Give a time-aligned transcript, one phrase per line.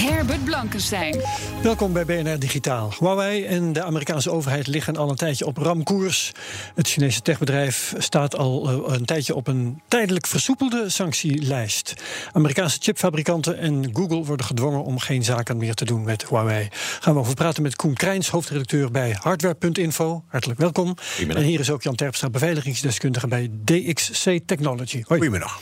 [0.00, 1.20] Herbert Blankenstein.
[1.62, 2.92] Welkom bij BNR Digitaal.
[2.98, 6.32] Huawei en de Amerikaanse overheid liggen al een tijdje op ramkoers.
[6.74, 11.94] Het Chinese techbedrijf staat al eh, een tijdje op een tijdelijk versoepelde sanctielijst.
[12.32, 16.68] Amerikaanse chipfabrikanten en Google worden gedwongen om geen zaken meer te doen met Huawei.
[17.00, 20.24] Gaan we over praten met Koen Krijns, hoofdredacteur bij Hardware.info.
[20.26, 20.96] Hartelijk welkom.
[21.28, 25.02] En hier is ook Jan Terpstra, beveiligingsdeskundige bij DXC Technology.
[25.06, 25.20] Hoi.
[25.20, 25.60] Goedemiddag.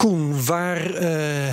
[0.00, 1.00] Koen, waar uh,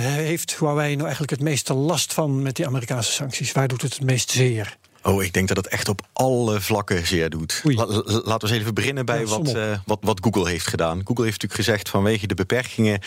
[0.00, 3.52] heeft Huawei nou eigenlijk het meeste last van met die Amerikaanse sancties?
[3.52, 4.76] Waar doet het het meest zeer?
[5.02, 7.60] Oh, ik denk dat het echt op alle vlakken zeer doet.
[7.64, 11.00] La, laten we eens even beginnen bij ja, wat, uh, wat, wat, Google heeft gedaan.
[11.04, 13.00] Google heeft natuurlijk gezegd: vanwege de beperkingen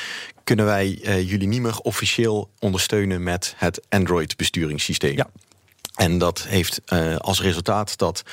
[0.43, 5.15] kunnen wij uh, jullie niet meer officieel ondersteunen met het Android-besturingssysteem.
[5.15, 5.29] Ja.
[5.95, 8.23] En dat heeft uh, als resultaat dat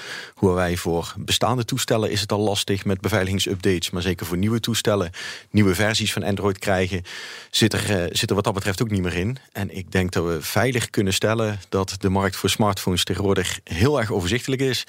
[0.41, 3.91] Huawei voor bestaande toestellen is het al lastig met beveiligingsupdates.
[3.91, 5.11] Maar zeker voor nieuwe toestellen,
[5.51, 7.03] nieuwe versies van Android krijgen,
[7.51, 9.39] zit er, uh, zit er wat dat betreft ook niet meer in.
[9.53, 13.99] En ik denk dat we veilig kunnen stellen dat de markt voor smartphones tegenwoordig heel
[14.01, 14.85] erg overzichtelijk is.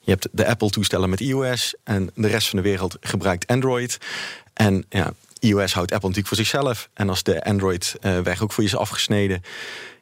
[0.00, 3.98] Je hebt de Apple-toestellen met iOS en de rest van de wereld gebruikt Android.
[4.52, 6.88] En ja, iOS houdt Apple natuurlijk voor zichzelf.
[6.94, 9.42] En als de Android-weg uh, ook voor je is afgesneden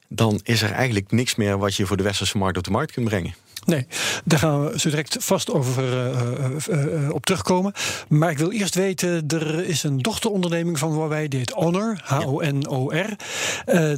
[0.09, 2.93] dan is er eigenlijk niks meer wat je voor de westerse markt op de markt
[2.93, 3.35] kunt brengen.
[3.69, 3.87] Nee,
[4.25, 7.73] daar gaan we zo direct vast over uh, uh, uh, op terugkomen.
[8.09, 13.17] Maar ik wil eerst weten, er is een dochteronderneming van Huawei, die heet Honor, H-O-N-O-R.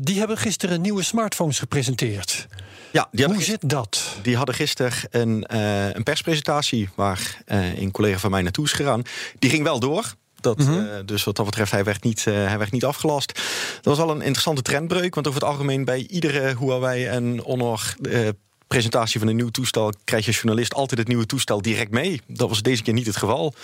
[0.02, 2.46] die hebben gisteren nieuwe smartphones gepresenteerd.
[2.92, 4.16] Ja, die Hoe zit dat?
[4.22, 5.56] Die hadden gisteren een,
[5.96, 9.02] een perspresentatie waar een collega van mij naartoe is gegaan.
[9.38, 10.14] Die ging wel door.
[10.40, 10.84] Dat, mm -hmm.
[10.84, 13.40] uh, dus wat dat betreft, hij werd, niet, uh, hij werd niet afgelast.
[13.80, 15.14] Dat was al een interessante trendbreuk.
[15.14, 18.28] Want over het algemeen bij iedere Huawei en Honor uh,
[18.70, 22.20] presentatie van een nieuw toestel krijg je als journalist altijd het nieuwe toestel direct mee.
[22.26, 23.54] Dat was deze keer niet het geval.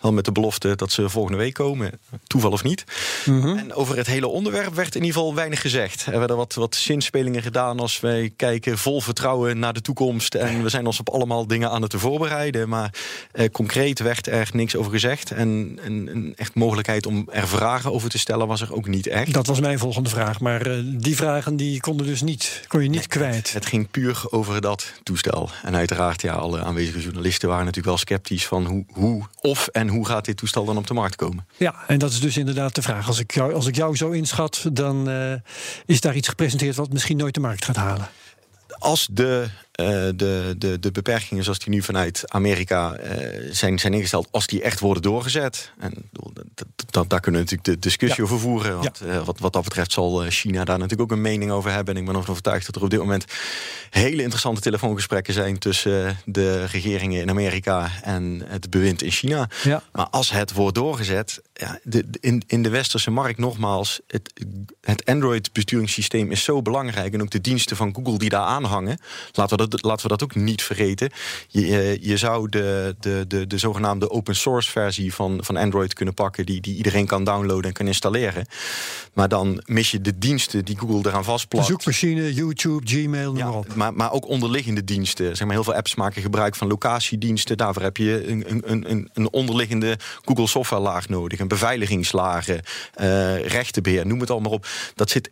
[0.00, 2.00] Wel met de belofte dat ze volgende week komen.
[2.26, 2.84] Toeval of niet.
[3.24, 3.56] Mm -hmm.
[3.56, 6.06] En over het hele onderwerp werd in ieder geval weinig gezegd.
[6.06, 10.34] Er werden wat, wat zinspelingen gedaan als wij kijken vol vertrouwen naar de toekomst.
[10.34, 12.68] En we zijn ons op allemaal dingen aan het voorbereiden.
[12.68, 12.94] Maar
[13.32, 15.30] eh, concreet werd er niks over gezegd.
[15.30, 19.06] En een, een echt mogelijkheid om er vragen over te stellen was er ook niet
[19.06, 19.32] echt.
[19.32, 20.40] Dat was mijn volgende vraag.
[20.40, 23.52] Maar uh, die vragen die konden dus niet, kon je niet nee, kwijt.
[23.52, 25.50] Het ging puur over dat toestel.
[25.62, 29.88] En uiteraard, ja, alle aanwezige journalisten waren natuurlijk wel sceptisch van hoe, hoe of en
[29.88, 31.46] hoe gaat dit toestel dan op de markt komen.
[31.56, 33.06] Ja, en dat is dus inderdaad de vraag.
[33.06, 35.34] Als ik jou, als ik jou zo inschat, dan uh,
[35.86, 38.08] is daar iets gepresenteerd wat misschien nooit de markt gaat halen.
[38.78, 39.48] Als de
[39.80, 43.08] uh, de, de, de beperkingen zoals die nu vanuit Amerika uh,
[43.50, 45.72] zijn, zijn ingesteld, als die echt worden doorgezet.
[45.78, 45.92] En
[46.90, 48.24] dat, daar kunnen we natuurlijk de discussie ja.
[48.24, 48.78] over voeren.
[48.78, 49.06] Want ja.
[49.06, 51.94] uh, wat, wat dat betreft zal China daar natuurlijk ook een mening over hebben.
[51.94, 53.24] En ik ben ervan overtuigd dat er op dit moment
[53.90, 59.48] hele interessante telefoongesprekken zijn tussen de regeringen in Amerika en het bewind in China.
[59.62, 59.82] Ja.
[59.92, 64.32] Maar als het wordt doorgezet, ja, de, in, in de westerse markt nogmaals, het,
[64.80, 67.12] het Android-besturingssysteem is zo belangrijk.
[67.14, 68.98] En ook de diensten van Google die daar aanhangen.
[69.32, 71.10] Laten we dat, laten we dat ook niet vergeten.
[71.48, 76.14] Je, je zou de, de, de, de zogenaamde open source versie van, van Android kunnen
[76.14, 78.46] pakken, die, die iedereen kan downloaden en kan installeren.
[79.12, 81.66] Maar dan mis je de diensten die Google eraan vastplakt.
[81.66, 83.74] Zoekmachine, YouTube, Gmail, noem ja, maar op.
[83.74, 85.36] Maar, maar ook onderliggende diensten.
[85.36, 87.56] Zeg maar, heel veel apps maken gebruik van locatiediensten.
[87.56, 91.42] Daarvoor heb je een, een, een, een onderliggende Google software laag nodig.
[91.48, 92.60] Beveiligingslagen,
[93.00, 94.66] uh, rechtenbeheer, noem het allemaal op.
[94.94, 95.30] Dat zit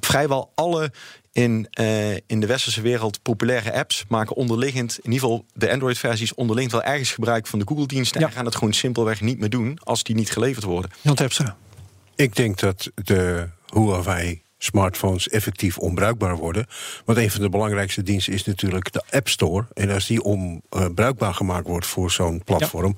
[0.00, 0.92] vrijwel alle
[1.32, 6.34] in, uh, in de westerse wereld populaire apps maken onderliggend, in ieder geval de Android-versies,
[6.34, 8.20] onderliggend wel ergens gebruik van de Google-diensten.
[8.20, 8.26] Ja.
[8.26, 10.90] En gaan het gewoon simpelweg niet meer doen als die niet geleverd worden.
[11.00, 11.56] Jan Terpstra.
[12.14, 16.66] Ik denk dat de Huawei smartphones effectief onbruikbaar worden.
[17.04, 19.66] Want een van de belangrijkste diensten is natuurlijk de App Store.
[19.74, 22.94] En als die onbruikbaar uh, gemaakt wordt voor zo'n platform...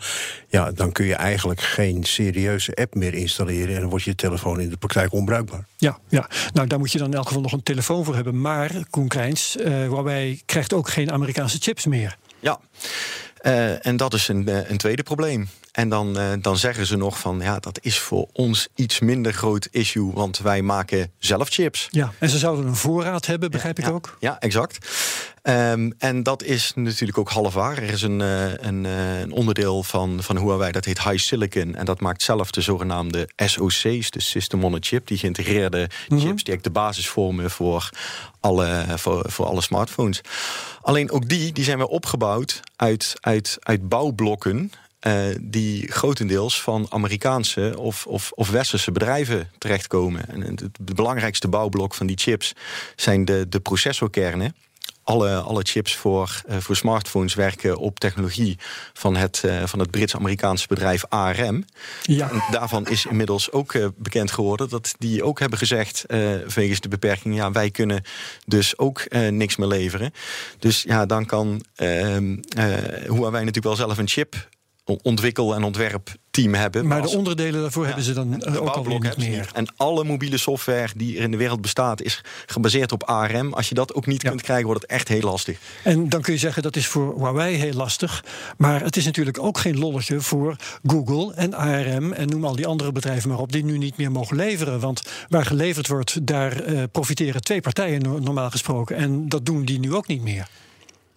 [0.48, 0.64] Ja.
[0.64, 0.72] ja.
[0.72, 3.74] dan kun je eigenlijk geen serieuze app meer installeren...
[3.74, 5.64] en dan wordt je telefoon in de praktijk onbruikbaar.
[5.76, 6.28] Ja, ja.
[6.52, 8.40] nou daar moet je dan in elk geval nog een telefoon voor hebben.
[8.40, 12.16] Maar, Koen Krijns, uh, Huawei krijgt ook geen Amerikaanse chips meer.
[12.40, 12.60] Ja.
[13.42, 15.48] Uh, en dat is een, uh, een tweede probleem.
[15.72, 19.32] En dan, uh, dan zeggen ze nog van ja, dat is voor ons iets minder
[19.32, 21.88] groot issue, want wij maken zelf chips.
[21.90, 24.16] Ja, en ze zouden een voorraad hebben, begrijp ja, ik ja, ook.
[24.20, 24.88] Ja, exact.
[25.42, 27.76] Ehm, en dat is natuurlijk ook half waar.
[27.78, 31.74] Er is een, eh, een, eh, een, onderdeel van, van Huawei dat heet High Silicon.
[31.74, 35.88] En dat maakt zelf de zogenaamde SoC's, de System on a Chip, die geïntegreerde Mhm.
[35.88, 37.90] chips, die eigenlijk de basis vormen voor
[38.40, 40.20] alle, voor, voor alle smartphones.
[40.82, 44.72] Alleen ook die, die zijn weer opgebouwd uit, uit, uit bouwblokken.
[45.00, 50.28] eh, die grotendeels van Amerikaanse of, of, of westerse bedrijven terechtkomen.
[50.28, 52.52] En het, het belangrijkste bouwblok van die chips
[52.96, 54.54] zijn de, de processorkernen.
[55.02, 58.58] Alle, alle chips voor, eh, voor smartphones werken op technologie
[58.92, 61.64] van het, eh, van het Brits-Amerikaanse bedrijf ARM.
[62.02, 62.30] Ja.
[62.30, 66.04] En daarvan is inmiddels ook eh, bekend geworden dat die ook hebben gezegd,
[66.54, 68.02] wegens de beperking, ja, wij kunnen
[68.46, 70.12] dus ook niks meer leveren.
[70.58, 72.36] Dus ja, dan kan ehm
[73.02, 74.48] Huawei natuurlijk wel zelf een chip
[75.02, 76.86] ontwikkel- en ontwerpteam hebben.
[76.86, 79.28] Maar de onderdelen daarvoor hebben ze dan eh, ook bouwblok niet meer.
[79.38, 79.52] niet.
[79.52, 83.52] En alle mobiele software die er in de wereld bestaat, is gebaseerd op ARM.
[83.54, 85.58] Als je dat ook niet kunt krijgen, wordt het echt heel lastig.
[85.84, 88.24] En dan kun je zeggen dat is voor Huawei heel lastig.
[88.56, 90.56] Maar het is natuurlijk ook geen lolletje voor
[90.86, 94.10] Google en ARM en noem al die andere bedrijven maar op die nu niet meer
[94.12, 94.80] mogen leveren.
[94.80, 98.96] Want waar geleverd wordt, daar eh, profiteren twee partijen no- normaal gesproken.
[98.96, 100.48] En dat doen die nu ook niet meer.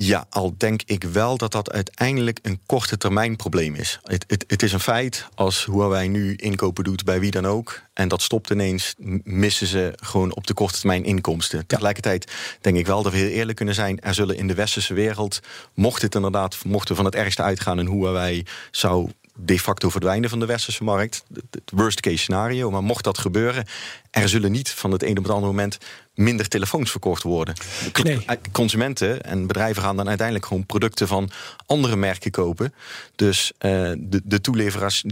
[0.05, 4.00] Ja, al denk ik wel dat dat uiteindelijk een korte termijn probleem is.
[4.03, 7.81] Het, het, het is een feit, als Huawei nu inkopen doet bij wie dan ook...
[7.94, 11.67] en dat stopt ineens, missen ze gewoon op de korte termijn inkomsten.
[11.67, 14.01] Tegelijkertijd denk ik wel dat we heel eerlijk kunnen zijn...
[14.01, 15.39] er zullen in de westerse wereld,
[15.73, 16.57] mocht het inderdaad...
[16.65, 20.83] mochten we van het ergste uitgaan en Huawei zou de facto verdwijnen van de westerse
[20.83, 21.24] markt.
[21.51, 22.71] Het worst case scenario.
[22.71, 23.65] Maar mocht dat gebeuren,
[24.12, 25.77] er zullen niet van het een op het andere moment
[26.13, 27.56] minder telefoons verkocht worden.
[27.56, 31.30] De cl- eh, Consumenten en bedrijven gaan dan uiteindelijk gewoon producten van
[31.65, 32.74] andere merken kopen.
[33.15, 34.41] Dus eh, de, de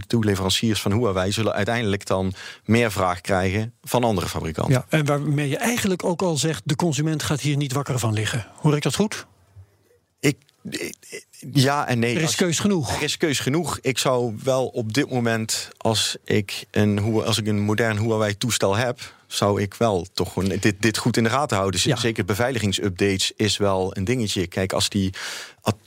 [0.06, 2.34] toeleveranciers van Huawei zullen uiteindelijk dan
[2.64, 4.74] meer vraag krijgen van andere fabrikanten.
[4.74, 8.12] Ja, en waarmee je eigenlijk ook al zegt, de consument gaat hier niet wakker van
[8.12, 8.46] liggen.
[8.54, 9.26] Hoor ik dat goed?
[11.52, 12.16] Ja en nee.
[12.16, 12.96] Er is keus genoeg.
[12.96, 13.78] Er is keus genoeg.
[13.80, 19.14] Ik zou wel op dit moment, als ik een, als ik een modern Huawei-toestel heb,
[19.26, 21.80] zou ik wel toch gewoon dit, dit goed in de gaten houden.
[21.80, 24.46] Zeker beveiligingsupdates is wel een dingetje.
[24.46, 25.12] Kijk, als, die,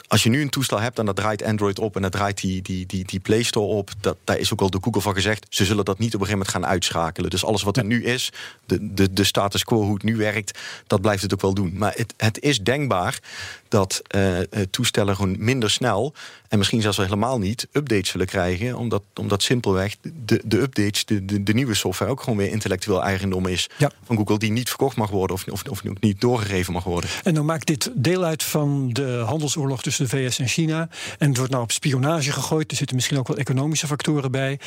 [0.08, 2.62] als je nu een toestel hebt en dat draait Android op en dat draait die,
[2.62, 5.46] die, die, die Play Store op, dat, daar is ook al de Google van gezegd.
[5.50, 7.30] Ze zullen dat niet op een gegeven moment gaan uitschakelen.
[7.30, 8.32] Dus alles wat er nu is,
[8.66, 11.74] de, de, de status quo, hoe het nu werkt, dat blijft het ook wel doen.
[11.78, 13.20] Maar het, het is denkbaar
[13.68, 16.14] dat eh, eh, toestellen gewoon minder snel
[16.48, 21.06] en misschien zelfs wel helemaal niet updates zullen krijgen, omdat, omdat simpelweg de, de updates,
[21.06, 23.70] de, de, de nieuwe software ook gewoon weer intellectueel eigendom is
[24.04, 27.10] van Google, die niet verkocht mag worden of, of, of niet doorgegeven mag worden.
[27.24, 30.90] En dan maakt dit deel uit van de handelsoorlog tussen de VS en China.
[31.18, 32.72] En het wordt nou op spionage gegooid.
[32.72, 34.60] Er zitten misschien ook wel economische factoren bij.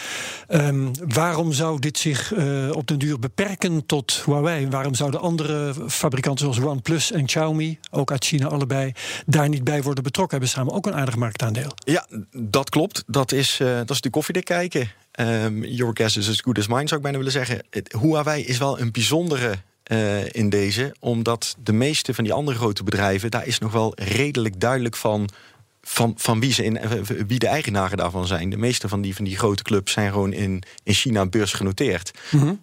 [0.49, 4.69] Ehm, waarom zou dit zich eh, op den duur beperken tot Huawei?
[4.69, 8.93] Waarom zouden andere fabrikanten zoals OnePlus en Xiaomi, ook uit China allebei,
[9.27, 10.39] daar niet bij worden betrokken?
[10.39, 11.73] Hebben samen ook een aardig marktaandeel.
[11.77, 13.05] Ja, dat klopt.
[13.06, 14.91] Dat is, eh, dat is de koffiedik kijken.
[15.12, 17.62] Ehm, your guess is as good as mine, zou ik bijna willen zeggen.
[18.00, 19.55] Huawei is wel een bijzondere
[19.88, 23.93] eh, in deze, omdat de meeste van die andere grote bedrijven, daar is nog wel
[23.94, 25.29] redelijk duidelijk van.
[25.90, 26.90] Van, van wie, ze in, eh,
[27.26, 28.50] wie de eigenaren daarvan zijn.
[28.50, 32.11] De meeste van die, van die grote clubs zijn gewoon in, in China beursgenoteerd.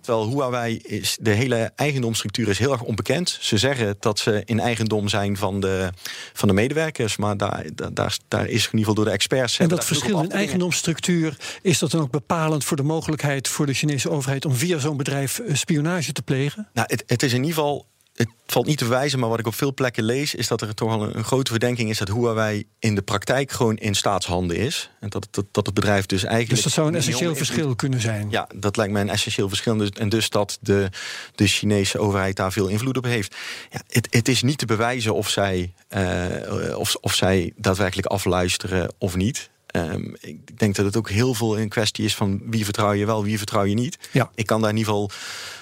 [0.02, 3.38] Terwijl Huawei is, de hele eigendomsstructuur is heel erg onbekend.
[3.42, 5.90] Ze zeggen dat ze in eigendom zijn van de,
[6.34, 7.18] van de medewerkers.
[7.18, 9.60] Maar daar, daar, daar, is in ieder geval door de experts.
[9.60, 13.74] En dat verschil in eigendomsstructuur, is dat dan ook bepalend voor de mogelijkheid voor de
[13.74, 16.68] Chinese overheid om via zo'n bedrijf eh, spionage te plegen?
[16.74, 17.86] Nou, het, het is in ieder geval.
[18.16, 20.74] Het valt niet te bewijzen, maar wat ik op veel plekken lees, is dat er
[20.74, 24.90] toch al een, grote verdenking is dat Huawei in de praktijk gewoon in staatshanden is.
[25.00, 26.54] En dat, dat, dat het bedrijf dus eigenlijk.
[26.54, 28.30] Dus dat zou een essentieel verschil kunnen zijn.
[28.30, 29.78] Ja, dat lijkt mij een essentieel verschil.
[29.78, 30.90] Dus- En dus dat de,
[31.36, 33.36] de Chinese overheid daar veel invloed op heeft.
[33.72, 38.94] Ja, het, het is niet te bewijzen of zij, eh, of, of zij daadwerkelijk afluisteren
[38.98, 39.50] of niet.
[39.66, 43.06] Ehm, ik denk dat het ook heel veel een kwestie is van wie vertrouw je
[43.06, 43.98] wel, wie vertrouw je niet.
[44.12, 44.32] Ja.
[44.36, 45.10] Ik kan daar in ieder geval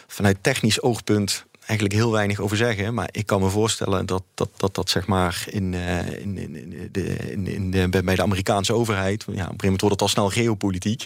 [0.07, 2.93] vanuit technisch oogpunt eigenlijk heel weinig over zeggen.
[2.93, 6.89] Maar ik kan me voorstellen dat dat, dat, dat zeg maar in, eh, in, in,
[6.91, 9.23] de, in, in de, bij- bij de Amerikaanse overheid...
[9.23, 11.05] Ja, op een gegeven moment wordt het al snel geopolitiek...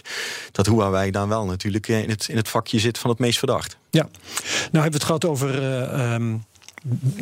[0.52, 3.38] dat Huawei dan wel natuurlijk eh, in het, in het vakje zit van het meest
[3.38, 3.76] verdacht.
[3.90, 4.12] Ja, nou
[4.70, 6.36] hebben we het gehad over eh, ehm,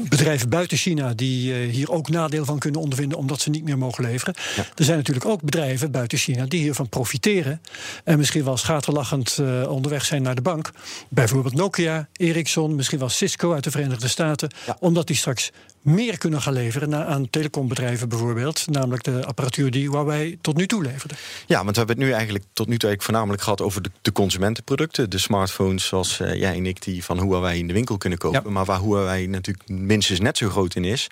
[0.09, 3.79] bedrijven buiten China die eh, hier ook nadeel van kunnen ondervinden omdat ze niet meer
[3.79, 4.35] mogen leveren.
[4.75, 7.61] Er zijn natuurlijk ook bedrijven buiten China die hiervan profiteren
[8.05, 10.71] en misschien wel schaterlachend eh, onderweg zijn naar de bank.
[11.09, 15.53] Bijvoorbeeld Nokia, Ericsson, misschien wel Cisco uit de Verenigde Staten, omdat die straks
[15.87, 18.65] meer kunnen gaan leveren aan telecombedrijven bijvoorbeeld.
[18.71, 21.15] Namelijk de apparatuur die Huawei tot nu toe leverde.
[21.47, 23.91] Ja, want we hebben het nu eigenlijk tot nu toe eigenlijk voornamelijk gehad over de,
[24.03, 25.11] de consumentenproducten.
[25.11, 28.53] De smartphones zoals uh, jij en ik die van Huawei in de winkel kunnen kopen.
[28.53, 31.07] Maar waar Huawei natuurlijk minstens net zo groot in is,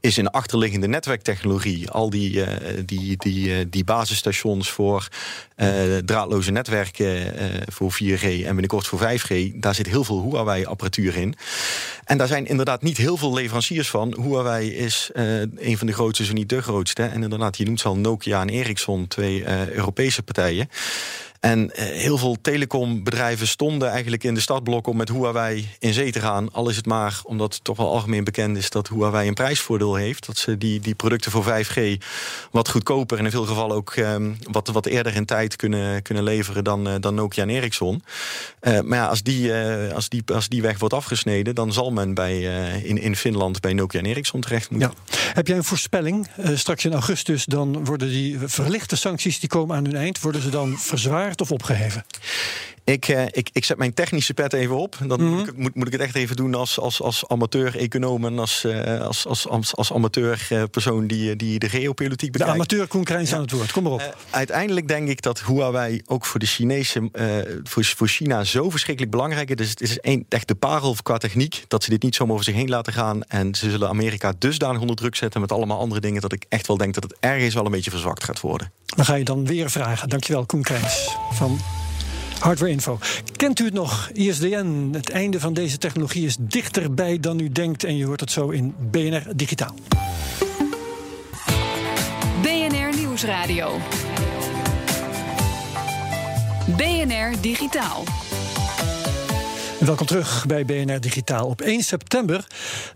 [0.00, 1.90] is in de achterliggende netwerktechnologie.
[1.90, 2.46] Al die, uh,
[2.84, 5.08] die, die, uh, die basisstations voor
[6.04, 7.34] draadloze netwerken
[7.72, 9.50] voor 4G en binnenkort voor 5G.
[9.54, 11.34] Daar zit heel veel Huawei-apparatuur in.
[12.04, 14.14] En daar zijn inderdaad niet heel veel leveranciers van.
[14.22, 17.02] Huawei is uh, een van de grootste, zo niet de grootste.
[17.02, 20.68] En inderdaad, je noemt al Nokia en Ericsson, twee uh, Europese partijen.
[21.40, 26.12] En uh, heel veel telecombedrijven stonden eigenlijk in de startblok om met Huawei in zee
[26.12, 26.52] te gaan.
[26.52, 29.94] Al is het maar omdat het toch wel algemeen bekend is dat Huawei een prijsvoordeel
[29.94, 30.26] heeft.
[30.26, 31.80] Dat ze die, die producten voor 5G
[32.50, 36.24] wat goedkoper en in veel gevallen ook um, wat, wat eerder in tijd kunnen, kunnen
[36.24, 38.02] leveren dan, uh, dan Nokia en Ericsson.
[38.62, 39.52] Uh, maar ja, als die,
[39.94, 42.40] als, die, als die weg wordt afgesneden, dan zal men bij,
[42.82, 44.92] in, in Finland bij Nokia en Ericsson terecht moeten.
[45.34, 46.28] Heb jij een voorspelling?
[46.54, 50.50] straks in augustus dan worden die verlichte sancties die komen aan hun eind, worden ze
[50.50, 51.27] dan verzwaard?
[51.36, 52.04] Of opgeheven?
[52.88, 54.96] Ik, uh, ik, ik zet mijn technische pet even op.
[55.06, 55.36] Dan mm -hmm.
[55.36, 58.64] moet, ik, moet, moet, ik het echt even doen als, als, als amateur-econoom en als,
[58.64, 62.52] uh, als, als, als, als amateur-persoon die, die de geopolitiek bekijkt.
[62.52, 63.36] De amateur Koen Krijns ja.
[63.36, 64.00] aan het woord, kom maar op.
[64.00, 67.10] Uh, uiteindelijk denk ik dat Huawei ook voor de Chinese,
[67.62, 69.56] voor, voor China zo verschrikkelijk belangrijk is.
[69.56, 72.44] Dus het is een, echt de parel qua techniek dat ze dit niet zomaar over
[72.44, 73.22] zich heen laten gaan.
[73.22, 76.66] En ze zullen Amerika dusdanig onder druk zetten met allemaal andere dingen dat ik echt
[76.66, 78.72] wel denk dat het ergens wel een beetje verzwakt gaat worden.
[78.84, 80.08] Dan ga je dan weer vragen.
[80.08, 81.58] Dankjewel, Koen Krijns van
[82.40, 82.98] Hardware Info.
[83.36, 84.10] Kent u het nog?
[84.12, 84.88] ISDN.
[84.92, 87.84] Het einde van deze technologie is dichterbij dan u denkt.
[87.84, 89.74] En je hoort het zo in BNR Digitaal.
[92.42, 93.78] BNR Nieuwsradio.
[96.76, 98.04] BNR Digitaal.
[99.78, 101.46] Welkom terug bij BNR Digitaal.
[101.46, 102.46] Op 1 september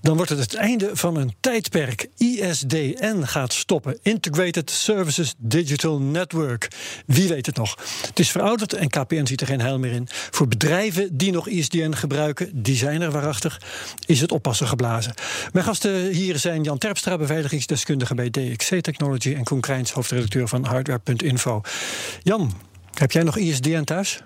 [0.01, 2.09] dan wordt het het einde van een tijdperk.
[2.17, 3.99] ISDN gaat stoppen.
[4.03, 6.69] Integrated Services Digital Network.
[7.07, 7.77] Wie weet het nog?
[8.07, 10.09] Het is verouderd en KPN ziet er geen heil meer in.
[10.11, 13.61] Voor bedrijven die nog ISDN gebruiken, die zijn er waarachtig,
[14.07, 15.15] is het oppassen geblazen.
[15.53, 20.65] Mijn gasten hier zijn Jan Terpstra, beveiligingsdeskundige bij DXC Technology en Koen Krijns, hoofdredacteur van
[20.65, 21.61] Hardware.info.
[22.23, 22.53] Jan,
[22.95, 24.23] heb jij nog ISDN thuis?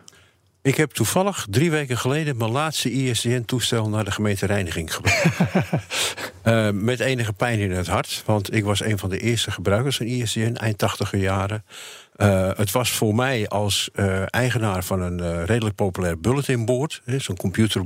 [0.67, 5.25] Ik heb toevallig drie weken geleden mijn laatste ISDN-toestel naar de gemeente Reiniging gebracht.
[6.45, 9.97] uh, met enige pijn in het hart, want ik was een van de eerste gebruikers
[9.97, 11.65] van ISDN, eind tachtiger jaren.
[12.17, 17.37] Uh, het was voor mij als uh, eigenaar van een uh, redelijk populair bulletinboard, zo'n
[17.37, 17.83] computer,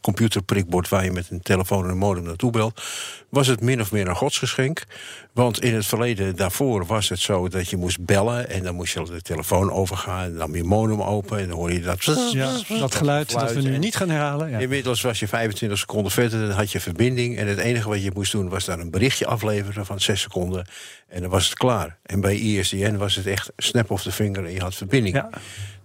[0.00, 2.82] computerprikbord waar je met een telefoon en een modem naartoe belt,
[3.28, 4.84] was het min of meer een godsgeschenk.
[5.32, 8.94] Want in het verleden daarvoor was het zo dat je moest bellen en dan moest
[8.94, 12.04] je de telefoon overgaan en dan je modem open en dan hoor je dat.
[12.32, 14.50] Ja, dat geluid dat we nu niet gaan herhalen.
[14.50, 14.58] Ja.
[14.58, 18.10] Inmiddels was je 25 seconden verder, dan had je verbinding en het enige wat je
[18.14, 20.66] moest doen was daar een berichtje afleveren van 6 seconden
[21.08, 21.98] en dan was het klaar.
[22.02, 25.24] En bij ISDN was het echt snap of the finger en je had verbinding.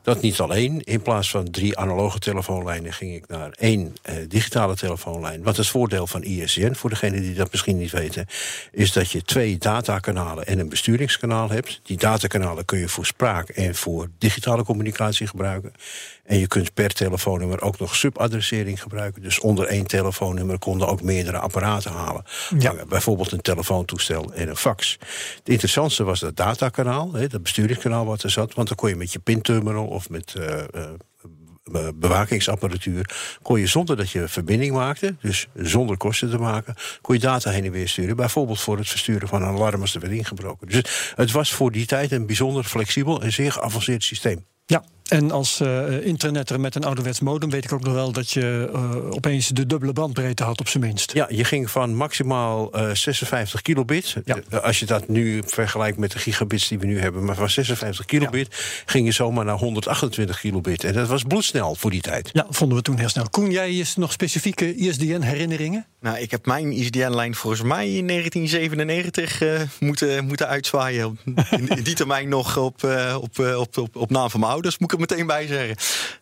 [0.04, 0.82] Dat niet alleen.
[0.84, 5.44] In plaats van drie analoge telefoonlijnen ging ik naar één eh, digitale telefoonlijn.
[5.44, 8.26] Wat het voordeel van ISDN, voor degenen die dat misschien niet weten,
[8.72, 11.80] is dat je twee datakanalen en een besturingskanaal hebt.
[11.84, 15.74] Die datakanalen kun je voor spraak en voor digitale communicatie gebruiken.
[16.24, 19.22] En je kunt per telefoonnummer ook nog subadressering gebruiken.
[19.22, 22.24] Dus onder één telefoonnummer konden ook meerdere apparaten halen.
[22.58, 22.74] Ja.
[22.88, 24.98] Bijvoorbeeld een telefoontoestel en een fax.
[25.38, 28.54] Het interessantste was dat datakanaal, dat besturingskanaal wat er zat.
[28.54, 33.10] Want dan kon je met je pinterminal of met uh, uh, bewakingsapparatuur,
[33.42, 37.50] kon je zonder dat je verbinding maakte, dus zonder kosten te maken, kon je data
[37.50, 38.16] heen en weer sturen.
[38.16, 40.68] Bijvoorbeeld voor het versturen van een alarm als er werd ingebroken.
[40.68, 44.46] Dus het was voor die tijd een bijzonder flexibel en zeer geavanceerd systeem.
[44.66, 48.32] Ja, en als uh, internetter met een ouderwets modem weet ik ook nog wel dat
[48.32, 51.14] je uh, opeens de dubbele bandbreedte had op zijn minst.
[51.14, 54.16] Ja, je ging van maximaal uh, 56 kilobit.
[54.26, 54.60] Ja.
[54.62, 58.06] Als je dat nu vergelijkt met de gigabits die we nu hebben, maar van 56
[58.06, 58.58] kilobit ja.
[58.86, 60.84] ging je zomaar naar 128 kilobit.
[60.84, 62.30] En dat was bloedsnel voor die tijd.
[62.34, 63.30] Ja, vonden we toen heel snel.
[63.30, 65.86] Koen, jij nog specifieke ISDN-herinneringen?
[66.02, 71.20] Nou, ik heb mijn ISDN-lijn volgens mij in 1997 uh, moeten, moeten uitzwaaien.
[71.26, 74.78] In, in, die termijn nog op, uh, op, op, op, op naam van mijn ouders,
[74.78, 75.76] moet ik meteen bij zeggen.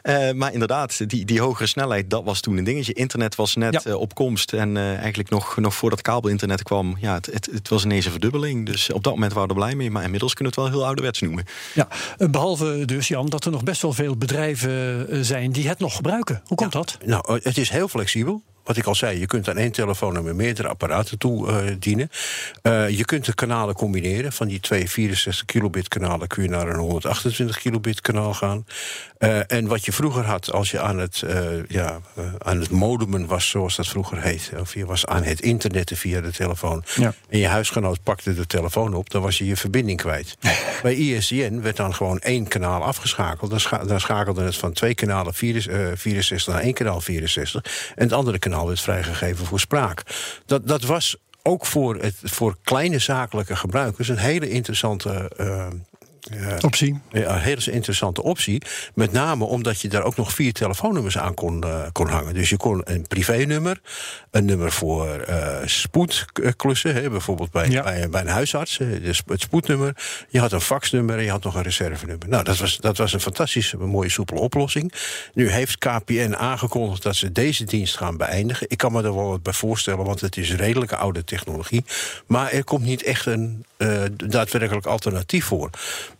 [0.04, 2.94] Uh, maar inderdaad, die, die hogere snelheid, dat was toen een dingetje.
[2.94, 3.96] Internet was net ja.
[3.96, 4.54] op komst.
[4.54, 8.66] En eigenlijk nog, nog voordat kabelinternet kwam, ja, het, het, het, was ineens een verdubbeling.
[8.66, 9.92] Dus op dat moment waren we er blij mee.
[9.92, 11.46] Maar inmiddels kunnen we het wel heel ouderwets noemen.
[11.74, 15.96] Ja, behalve dus, Jan, dat er nog best wel veel bedrijven zijn die het nog
[15.96, 16.42] gebruiken.
[16.46, 16.80] Hoe komt ja.
[16.80, 16.98] dat?
[17.06, 18.44] Nou, het is heel flexibel.
[18.70, 22.10] Wat ik al zei, je kunt aan één telefoonnummer meerdere apparaten toe uh, dienen.
[22.64, 24.32] Uh, je kunt de kanalen combineren.
[24.32, 28.66] Van die twee 64 kilobit kanalen kun je naar een 128 kilobit kanaal gaan.
[29.20, 31.24] Uh, en wat je vroeger had als je aan het,
[31.68, 32.00] ja,
[32.38, 34.52] aan het modemen was, zoals dat vroeger heet.
[34.60, 36.84] Of je was aan het internetten via de telefoon.
[36.96, 37.14] Ja.
[37.30, 40.38] En je huisgenoot pakte de telefoon op, dan was je je verbinding kwijt.
[40.82, 43.50] Bij ISDN werd dan gewoon één kanaal afgeschakeld.
[43.50, 47.94] Dan, scha dan schakelde het van twee kanalen 64 naar één kanaal 64.
[47.96, 50.04] En het andere kanaal werd vrijgegeven voor spraak.
[50.46, 55.68] Dat, dat was ook voor, het, voor kleine zakelijke gebruikers een hele interessante ja,
[56.62, 57.00] optie.
[57.12, 58.62] Ja, een hele interessante optie.
[58.94, 62.34] Met name omdat je daar ook nog vier telefoonnummers aan kon, uh, kon hangen.
[62.34, 63.82] Dus je kon een privénummer,
[64.32, 67.84] een nummer voor uh, spoedklussen, hè, bijvoorbeeld bij, ja.
[67.84, 69.96] bij, bij, een huisarts, dus het spoednummer.
[70.30, 72.28] Je had een faxnummer en je had nog een reservenummer.
[72.28, 74.94] Nou, dat was, dat was een fantastische, mooie, soepele oplossing.
[75.34, 78.70] Nu heeft KPN aangekondigd dat ze deze dienst gaan beëindigen.
[78.70, 81.84] Ik kan me er wel wat bij voorstellen, want het is redelijke oude technologie.
[82.28, 85.70] Maar er komt niet echt een uh, daadwerkelijk alternatief voor.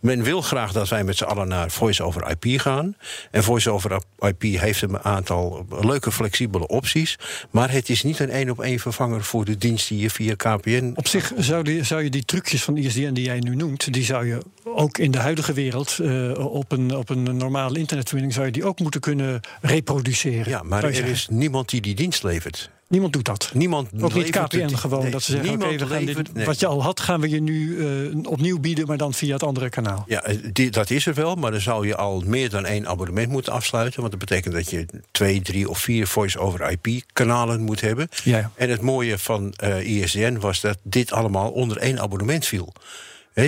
[0.00, 2.96] Men wil graag dat wij met z'n allen naar Voice over IP gaan.
[3.30, 7.18] En Voice over IP heeft een aantal leuke, flexibele opties.
[7.50, 10.34] Maar het is niet een één op één vervanger voor de dienst die je via
[10.34, 10.92] KPN.
[10.94, 14.04] Op zich zou, die, zou je die trucjes van ISDN die jij nu noemt, die
[14.04, 18.46] zou je ook in de huidige wereld uh, op, een, op een normale internetverbinding zou
[18.46, 20.48] je die ook moeten kunnen reproduceren.
[20.48, 22.70] Ja, maar er is niemand die die dienst levert.
[22.90, 23.50] Niemand doet dat.
[23.54, 25.10] Niemand Ook niet KPN gewoon.
[25.10, 28.58] dat ze zeggen, okay, dit, wat je al had, gaan we je nu uh, opnieuw
[28.60, 30.04] bieden, maar dan via het andere kanaal.
[30.08, 33.28] Ja, die, dat is er wel, maar dan zou je al meer dan één abonnement
[33.30, 34.00] moeten afsluiten.
[34.00, 38.08] Want dat betekent dat je twee, drie of vier voice-over-IP-kanalen moet hebben.
[38.24, 38.50] Ja.
[38.54, 42.72] En het mooie van uh, ISDN was dat dit allemaal onder één abonnement viel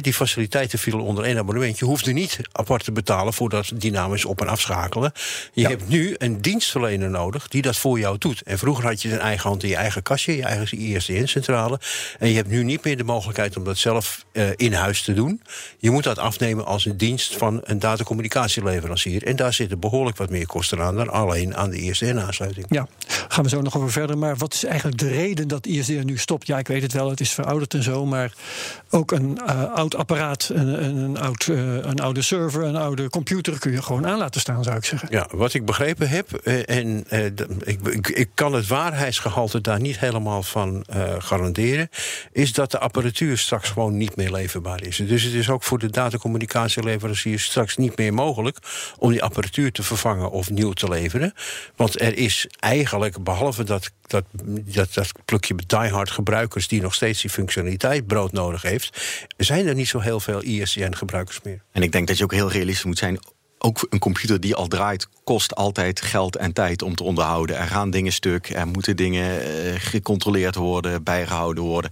[0.00, 1.78] die faciliteiten vielen onder één abonnement.
[1.78, 5.12] Je hoefde niet apart te betalen voor dat dynamisch op- en afschakelen.
[5.52, 8.42] Je hebt nu een dienstverlener nodig die dat voor jou doet.
[8.42, 11.80] En vroeger had je een eigen hand in je eigen kastje, je eigen ISDN-centrale.
[12.18, 15.14] En je hebt nu niet meer de mogelijkheid om dat zelf uh, in huis te
[15.14, 15.42] doen.
[15.78, 19.26] Je moet dat afnemen als een dienst van een datacommunicatieleverancier.
[19.26, 22.66] En daar zitten behoorlijk wat meer kosten aan dan alleen aan de ISDN-aansluiting.
[22.68, 22.88] Ja,
[23.32, 24.18] gaan we zo nog over verder.
[24.18, 26.46] Maar wat is eigenlijk de reden dat ISDN nu stopt?
[26.46, 28.06] Ja, ik weet het wel, het is verouderd en zo.
[28.06, 28.32] Maar
[28.90, 33.58] ook een uh, oud apparaat, een, een, oud, uh, een oude server, een oude computer
[33.58, 35.08] kun je gewoon aan laten staan, zou ik zeggen.
[35.10, 37.04] Ja, wat ik begrepen heb, uh, en
[37.64, 40.84] ik, ik, ik, kan het waarheidsgehalte daar niet helemaal van
[41.18, 41.88] garanderen,
[42.32, 44.96] is dat de apparatuur straks gewoon niet meer leverbaar is.
[44.96, 48.58] Dus het is ook voor de datacommunicatieleveranciers straks niet meer mogelijk
[48.98, 51.34] om die apparatuur te vervangen of nieuw te leveren.
[51.76, 54.24] Want er is eigenlijk, behalve dat dat,
[54.64, 59.02] dat, dat plukje diehard gebruikers die nog steeds die functionaliteit broodnodig heeft,
[59.36, 61.62] zijn er niet zo heel veel ISDN-gebruikers meer.
[61.72, 63.18] En ik denk dat je ook heel realistisch moet zijn
[63.62, 67.56] ook een computer die al draait, kost altijd geld en tijd om te onderhouden.
[67.56, 71.90] Er gaan dingen stuk, er moeten dingen uh, gecontroleerd worden, bijgehouden worden.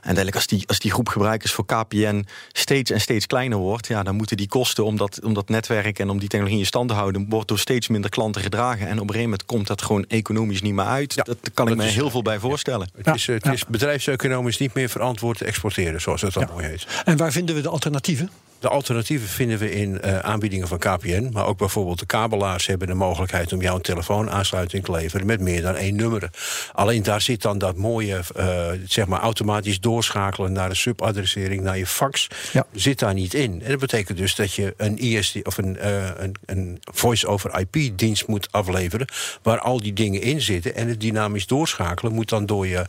[0.00, 3.86] En eigenlijk als die, als die groep gebruikers voor KPN steeds en steeds kleiner wordt,
[3.86, 6.66] ja, dan moeten die kosten om dat, om dat netwerk en om die technologie in
[6.66, 8.86] stand te houden, wordt door steeds minder klanten gedragen.
[8.86, 11.14] En op een gegeven moment komt dat gewoon economisch niet meer uit.
[11.14, 12.90] Ja, dat kan ik me heel veel bij voorstellen.
[13.02, 16.86] Het, is, het is bedrijfseconomisch niet meer verantwoord te exporteren, zoals het dan mooi heet.
[17.04, 18.30] En waar vinden we de alternatieven?
[18.60, 21.30] De alternatieven vinden we in uh, aanbiedingen van KPN.
[21.32, 25.40] Maar ook bijvoorbeeld de kabelaars hebben de mogelijkheid om jou een telefoonaansluiting te leveren met
[25.40, 26.30] meer dan één nummer.
[26.72, 31.78] Alleen daar zit dan dat mooie, uh, zeg maar, automatisch doorschakelen naar een subadressering, naar
[31.78, 32.26] je fax.
[32.52, 32.66] Ja.
[32.72, 33.62] Zit daar niet in.
[33.62, 38.52] En dat betekent dus dat je een ISD of een, uh, een, een voice-over-IP-dienst moet
[38.52, 39.06] afleveren.
[39.42, 40.74] Waar al die dingen in zitten.
[40.74, 42.86] En het dynamisch doorschakelen moet dan door je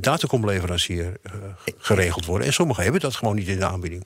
[0.00, 1.12] datacomleverancier
[1.78, 2.46] geregeld worden.
[2.46, 4.04] En sommigen hebben dat gewoon niet in de aanbieding.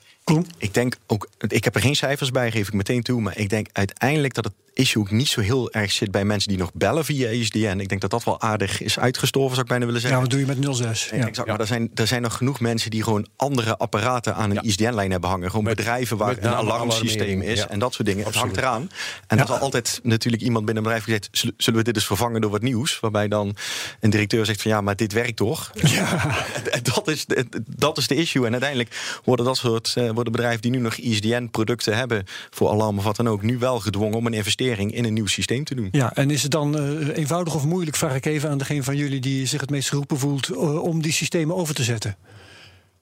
[0.57, 3.21] Ik denk ook, ik heb er geen cijfers bij, geef ik meteen toe.
[3.21, 6.49] Maar ik denk uiteindelijk dat het issue ook niet zo heel erg zit bij mensen
[6.49, 7.79] die nog bellen via ISDN.
[7.79, 10.19] Ik denk dat dat wel aardig is uitgestorven, zou ik bijna willen zeggen.
[10.19, 11.09] Ja, wat doe je met 06?
[11.09, 14.51] Ja, exact, maar er zijn, er zijn nog genoeg mensen die gewoon andere apparaten aan
[14.51, 15.49] een ISDN-lijn hebben hangen.
[15.49, 18.25] Gewoon met, bedrijven waar een alarmsysteem is en dat soort dingen.
[18.25, 18.89] Het hangt eraan.
[19.27, 22.41] En er zal altijd natuurlijk iemand binnen een bedrijf gezegd: zullen we dit eens vervangen
[22.41, 22.99] door wat nieuws?
[22.99, 23.55] Waarbij dan
[23.99, 25.71] een directeur zegt van ja, maar dit werkt toch?
[25.73, 26.35] Ja.
[26.95, 28.45] dat, is de, dat is de issue.
[28.45, 32.97] En uiteindelijk worden dat soort uh, worden bedrijven die nu nog ISDN-producten hebben voor alarm
[32.97, 35.75] of wat dan ook, nu wel gedwongen om een investering in een nieuw systeem te
[35.75, 35.87] doen.
[35.91, 38.95] Ja, en is het dan uh, eenvoudig of moeilijk, vraag ik even aan degene van
[38.95, 42.15] jullie die zich het meest geroepen voelt, uh, om die systemen over te zetten?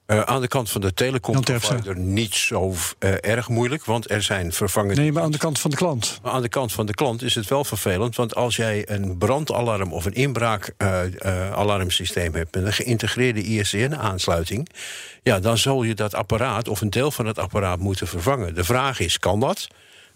[0.06, 2.74] Uh, aan de kant van de telecomprovider niet zo uh,
[3.20, 5.00] erg moeilijk, want er zijn vervangende...
[5.00, 6.18] Nee, maar aan de kant van de klant?
[6.22, 9.18] Maar aan de kant van de klant is het wel vervelend, want als jij een
[9.18, 14.68] brandalarm of een inbraakalarmsysteem uh, hebt met een geïntegreerde ISDN-aansluiting,
[15.22, 18.54] ja, dan zal je dat apparaat of een deel van het apparaat moeten vervangen.
[18.54, 19.68] De vraag is, kan dat?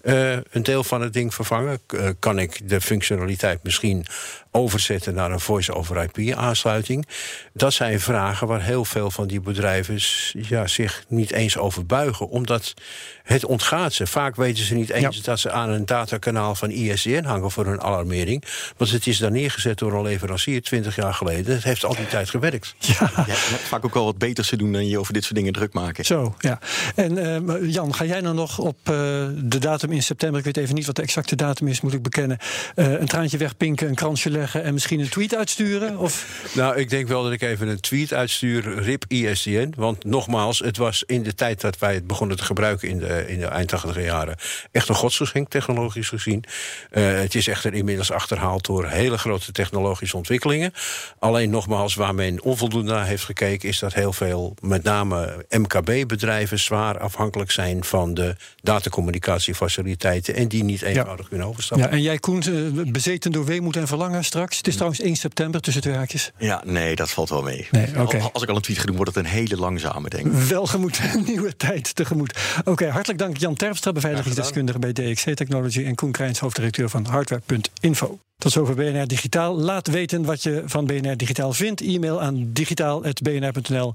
[0.07, 1.81] Eh, een deel van het ding vervangen?
[1.87, 4.07] Eh, kan ik de functionaliteit misschien
[4.51, 7.07] overzetten naar een voice-over IP-aansluiting?
[7.53, 9.99] Dat zijn vragen waar heel veel van die bedrijven
[10.33, 12.75] ja, zich niet eens over buigen, omdat
[13.23, 14.07] het ontgaat ze.
[14.07, 17.81] Vaak weten ze niet eens dat ze aan een datakanaal van ISDN hangen voor hun
[17.81, 18.45] alarmering.
[18.77, 21.55] Want het is daar neergezet door een leverancier 20 jaar geleden.
[21.55, 22.75] Het heeft al die tijd gewerkt.
[22.79, 23.11] Ja.
[23.27, 23.35] ja
[23.69, 26.05] vaak ook wel wat beters te doen dan je over dit soort dingen druk maken.
[26.05, 26.59] Zo, ja.
[26.95, 28.95] En uh, Jan, ga jij nou nog op uh,
[29.35, 32.03] de datum in september, ik weet even niet wat de exacte datum is, moet ik
[32.03, 32.39] bekennen,
[32.77, 35.99] uh, een traantje wegpinken, een kransje leggen en misschien een tweet uitsturen?
[35.99, 36.43] Of?
[36.55, 39.73] Nou, ik denk wel dat ik even een tweet uitstuur, RIP ISDN.
[39.77, 43.25] Want nogmaals, het was in de tijd dat wij het begonnen te gebruiken in de,
[43.29, 44.37] in de eind 80 jaren
[44.73, 46.45] echt een godsgeschenk, technologisch gezien.
[46.91, 50.73] het is echter inmiddels achterhaald door hele grote technologische ontwikkelingen.
[51.19, 56.59] Alleen nogmaals, waar men onvoldoende naar heeft gekeken, is dat heel veel, met name MKB-bedrijven,
[56.59, 59.86] zwaar afhankelijk zijn van de datacommunicatiefaciliteiten
[60.35, 61.89] en die niet eenvoudig kunnen overstappen.
[61.89, 64.57] Ja, en jij, Koen, eh, bezeten door weemoed en verlangen straks.
[64.57, 66.31] Het is trouwens 1 september tussen twee haakjes.
[66.39, 67.69] Ja, nee, dat valt wel mee.
[67.71, 68.21] Nee, okay.
[68.33, 70.33] Als ik al een tweet ga doen, wordt het een hele langzame, denk ik.
[70.33, 72.39] Welgemoed, een nieuwe tijd tegemoet.
[72.65, 75.85] Oké, hartelijk dank Jan Terpstra, beveiligingsdeskundige bij DXC Technology...
[75.85, 78.19] en Koen Krijns, hoofddirecteur van hardware.info.
[78.39, 79.57] Tot zover BNR Digitaal.
[79.57, 81.81] Laat weten wat je van BNR Digitaal vindt.
[81.81, 83.93] E-mail aan digitaal.bnr.nl.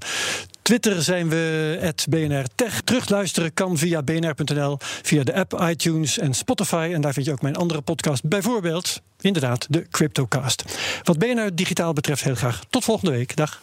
[0.62, 2.80] Twitter zijn we BNR Tech.
[2.80, 6.90] Terugluisteren kan via bnr.nl, via de app iTunes en Spotify.
[6.94, 10.64] En daar vind je ook mijn andere podcast, bijvoorbeeld, inderdaad, de Cryptocast.
[11.02, 13.36] Wat BNR Digitaal betreft, heel graag tot volgende week.
[13.36, 13.62] Dag.